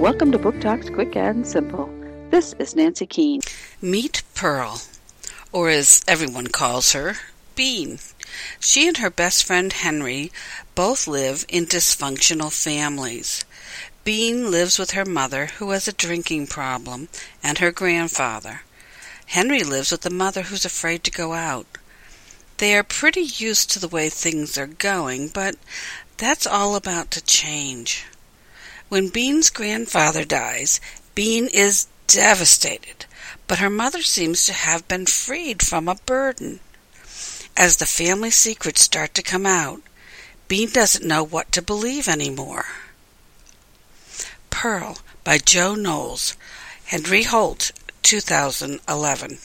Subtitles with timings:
[0.00, 1.86] Welcome to Book Talks Quick and Simple.
[2.30, 3.42] This is Nancy Keane.
[3.82, 4.80] Meet Pearl,
[5.52, 7.16] or as everyone calls her,
[7.54, 7.98] Bean.
[8.58, 10.32] She and her best friend Henry
[10.74, 13.44] both live in dysfunctional families.
[14.02, 17.10] Bean lives with her mother, who has a drinking problem,
[17.42, 18.62] and her grandfather.
[19.26, 21.66] Henry lives with a mother who's afraid to go out.
[22.56, 25.56] They are pretty used to the way things are going, but
[26.16, 28.06] that's all about to change.
[28.90, 30.80] When Bean's grandfather dies,
[31.14, 33.06] Bean is devastated,
[33.46, 36.58] but her mother seems to have been freed from a burden.
[37.56, 39.80] As the family secrets start to come out,
[40.48, 42.66] Bean doesn't know what to believe anymore.
[44.50, 46.36] Pearl by Jo Knowles,
[46.86, 47.70] Henry Holt,
[48.02, 49.38] 2011.